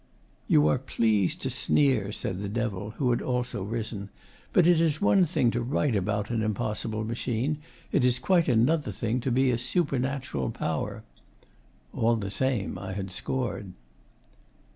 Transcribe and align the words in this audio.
'You 0.47 0.67
are 0.67 0.79
pleased 0.79 1.43
to 1.43 1.51
sneer,' 1.51 2.11
said 2.11 2.41
the 2.41 2.49
Devil, 2.49 2.95
who 2.97 3.11
had 3.11 3.21
also 3.21 3.61
risen, 3.61 4.09
'but 4.51 4.65
it 4.65 4.81
is 4.81 4.99
one 4.99 5.25
thing 5.25 5.51
to 5.51 5.61
write 5.61 5.95
about 5.95 6.31
an 6.31 6.41
impossible 6.41 7.03
machine; 7.03 7.59
it 7.91 8.03
is 8.03 8.17
a 8.17 8.21
quite 8.21 8.49
other 8.49 8.91
thing 8.91 9.19
to 9.19 9.29
be 9.29 9.51
a 9.51 9.59
Supernatural 9.59 10.49
Power.' 10.49 11.03
All 11.93 12.15
the 12.15 12.31
same, 12.31 12.79
I 12.79 12.93
had 12.93 13.11
scored. 13.11 13.73